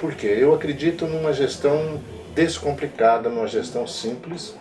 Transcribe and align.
Por 0.00 0.16
quê? 0.16 0.36
Eu 0.40 0.52
acredito 0.52 1.06
numa 1.06 1.32
gestão 1.32 2.02
descomplicada, 2.34 3.28
numa 3.28 3.46
gestão 3.46 3.86
simples. 3.86 4.52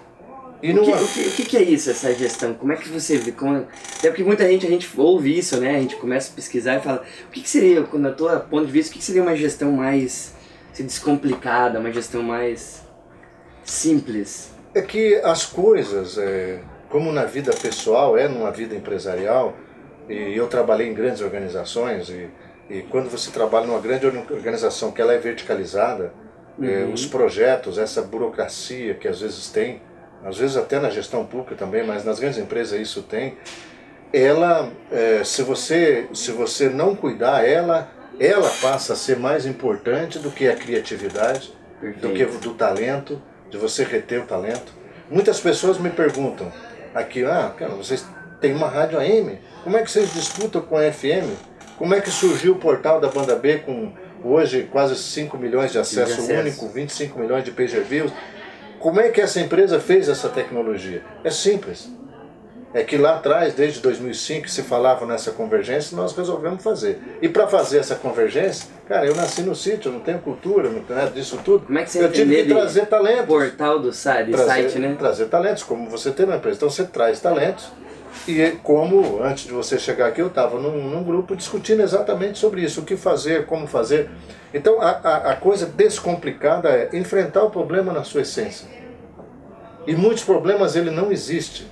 E 0.62 0.72
o, 0.72 0.74
que, 0.76 0.92
numa... 0.92 1.02
o, 1.02 1.08
que, 1.08 1.42
o 1.42 1.46
que 1.48 1.58
é 1.58 1.64
isso, 1.64 1.90
essa 1.90 2.14
gestão? 2.14 2.54
Como 2.54 2.72
é 2.72 2.76
que 2.76 2.88
você 2.88 3.18
vê? 3.18 3.32
Como... 3.32 3.66
Até 3.98 4.10
porque 4.10 4.24
muita 4.24 4.48
gente, 4.48 4.68
a 4.68 4.70
gente 4.70 4.88
ouve 4.96 5.36
isso, 5.36 5.60
né? 5.60 5.78
A 5.78 5.80
gente 5.80 5.96
começa 5.96 6.32
a 6.32 6.36
pesquisar 6.36 6.76
e 6.76 6.80
fala, 6.80 7.04
o 7.28 7.32
que, 7.32 7.42
que 7.42 7.50
seria, 7.50 7.82
quando 7.82 8.08
eu 8.08 8.16
tua 8.16 8.40
ponto 8.40 8.68
de 8.68 8.72
vista, 8.72 8.92
o 8.92 8.94
que, 8.94 9.00
que 9.00 9.06
seria 9.06 9.24
uma 9.24 9.36
gestão 9.36 9.72
mais 9.72 10.36
assim, 10.72 10.86
descomplicada, 10.86 11.80
uma 11.80 11.92
gestão 11.92 12.22
mais 12.22 12.84
simples? 13.64 14.52
É 14.76 14.82
que 14.84 15.16
as 15.24 15.44
coisas, 15.44 16.20
é, 16.20 16.60
como 16.88 17.12
na 17.12 17.26
vida 17.26 17.52
pessoal, 17.52 18.16
é 18.16 18.28
numa 18.28 18.52
vida 18.52 18.76
empresarial, 18.76 19.58
e 20.08 20.38
eu 20.38 20.46
trabalhei 20.46 20.88
em 20.88 20.94
grandes 20.94 21.22
organizações, 21.22 22.10
e, 22.10 22.30
e 22.70 22.82
quando 22.82 23.10
você 23.10 23.32
trabalha 23.32 23.68
numa 23.68 23.80
grande 23.80 24.08
organização 24.08 24.92
que 24.92 25.02
ela 25.02 25.14
é 25.14 25.18
verticalizada, 25.18 26.14
é, 26.62 26.84
uhum. 26.84 26.94
os 26.94 27.06
projetos, 27.06 27.78
essa 27.78 28.02
burocracia 28.02 28.94
que 28.96 29.08
às 29.08 29.22
vezes 29.22 29.50
tem, 29.50 29.82
às 30.24 30.38
vezes 30.38 30.58
até 30.58 30.80
na 30.80 30.90
gestão 30.90 31.26
pública 31.26 31.56
também, 31.56 31.86
mas 31.86 32.04
nas 32.04 32.20
grandes 32.20 32.40
empresas 32.40 32.80
isso 32.80 33.04
tem, 33.04 33.38
ela, 34.12 34.72
é, 34.92 35.24
se, 35.24 35.44
você, 35.44 36.08
se 36.14 36.32
você 36.32 36.70
não 36.70 36.96
cuidar, 36.96 37.46
ela, 37.46 37.92
ela 38.20 38.50
passa 38.62 38.94
a 38.94 38.96
ser 38.96 39.20
mais 39.20 39.46
importante 39.46 40.18
do 40.18 40.32
que 40.32 40.48
a 40.48 40.56
criatividade, 40.56 41.54
Perfeito. 41.80 42.08
do 42.08 42.14
que 42.14 42.26
do 42.26 42.54
talento, 42.54 43.22
de 43.50 43.58
você 43.58 43.84
reter 43.84 44.22
o 44.22 44.26
talento. 44.26 44.74
Muitas 45.10 45.40
pessoas 45.40 45.78
me 45.78 45.90
perguntam 45.90 46.52
aqui, 46.94 47.24
ah, 47.26 47.54
cara, 47.56 47.76
vocês 47.76 48.06
têm 48.40 48.54
uma 48.54 48.70
rádio 48.70 48.98
AM, 48.98 49.38
como 49.64 49.78
é 49.78 49.84
que 49.84 49.92
vocês 49.92 50.14
disputam 50.14 50.62
com 50.62 50.78
a 50.78 50.92
FM? 50.92 51.55
Como 51.78 51.94
é 51.94 52.02
que 52.02 52.10
surgiu 52.10 52.54
o 52.54 52.56
portal 52.56 53.00
da 53.00 53.10
Banda 53.10 53.36
B 53.36 53.60
com 53.60 53.92
hoje 54.24 54.68
quase 54.72 54.96
5 54.96 55.38
milhões 55.38 55.72
de 55.72 55.78
acesso, 55.78 56.16
de 56.16 56.32
acesso. 56.32 56.40
único, 56.40 56.68
25 56.70 57.20
milhões 57.20 57.44
de 57.44 57.52
page 57.52 57.80
views? 57.82 58.12
Como 58.80 59.00
é 59.00 59.10
que 59.10 59.22
essa 59.22 59.40
empresa 59.40 59.80
fez 59.80 60.08
essa 60.08 60.30
tecnologia? 60.30 61.04
É 61.24 61.30
simples. 61.30 61.90
É 62.74 62.84
que 62.84 62.98
lá 62.98 63.16
atrás, 63.16 63.54
desde 63.54 63.80
2005, 63.80 64.50
se 64.50 64.62
falava 64.62 65.06
nessa 65.06 65.32
convergência, 65.32 65.96
nós 65.96 66.16
resolvemos 66.16 66.62
fazer. 66.62 67.00
E 67.22 67.30
para 67.30 67.48
fazer 67.48 67.80
essa 67.80 67.96
convergência, 67.96 68.68
cara, 68.86 69.06
eu 69.06 69.16
nasci 69.16 69.44
no 69.44 69.56
sítio, 69.56 69.92
não 69.92 70.02
tenho 70.02 70.20
cultura, 70.20 70.70
não 70.70 70.84
tenho 70.84 71.00
nada 71.00 71.12
disso 71.12 71.40
tudo. 71.44 71.66
Como 71.66 71.80
é 71.80 71.84
que 71.84 71.92
você 71.92 72.04
Eu 72.04 72.12
tive 72.12 72.44
que 72.44 72.54
trazer 72.54 72.86
talentos. 72.88 73.28
Portal 73.28 73.80
do 73.80 73.94
site, 73.94 74.32
trazer, 74.32 74.46
site, 74.46 74.80
né? 74.80 74.94
Trazer 75.00 75.26
talentos, 75.28 75.64
como 75.64 75.90
você 75.90 76.12
tem 76.12 76.26
na 76.26 76.36
empresa. 76.36 76.58
Então 76.58 76.70
você 76.70 76.84
traz 76.84 77.22
talentos 77.22 77.72
e 78.28 78.52
como, 78.64 79.22
antes 79.22 79.46
de 79.46 79.52
você 79.52 79.78
chegar 79.78 80.08
aqui, 80.08 80.22
eu 80.22 80.28
estava 80.28 80.60
num, 80.60 80.90
num, 80.90 81.04
grupo 81.04 81.36
discutindo 81.36 81.82
exatamente 81.82 82.40
sobre 82.40 82.62
isso, 82.62 82.82
o 82.82 82.84
que 82.84 82.98
fazer, 82.98 83.46
como 83.46 83.68
fazer. 83.68 84.10
Então 84.54 84.82
a, 84.82 84.90
a, 84.90 85.32
a 85.32 85.36
coisa 85.36 85.66
descomplicada 85.66 86.70
é 86.70 86.90
enfrentar 86.94 87.44
o 87.44 87.52
problema 87.52 87.94
na 87.94 88.04
sua 88.04 88.22
essência. 88.22 88.68
E 89.86 89.96
muitos 89.96 90.24
problemas 90.24 90.76
ele 90.76 90.90
não 90.90 91.12
existe. 91.12 91.68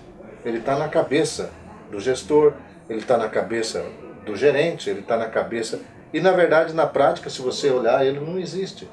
Ele 0.46 0.60
está 0.60 0.78
na 0.78 0.88
cabeça 0.88 1.50
do 1.90 2.00
gestor, 2.00 2.54
ele 2.88 3.00
está 3.00 3.18
na 3.18 3.30
cabeça 3.30 3.84
do 4.26 4.36
gerente, 4.36 4.90
ele 4.90 5.00
está 5.00 5.18
na 5.18 5.28
cabeça. 5.28 5.80
E 6.14 6.22
na 6.22 6.32
verdade, 6.32 6.74
na 6.74 6.86
prática, 6.86 7.30
se 7.30 7.42
você 7.42 7.70
olhar, 7.72 8.06
ele 8.06 8.20
não 8.20 8.38
existe. 8.38 8.88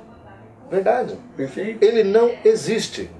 Verdade. 0.70 1.18
Perfeito. 1.36 1.84
Ele 1.84 2.04
não 2.04 2.32
existe. 2.44 3.10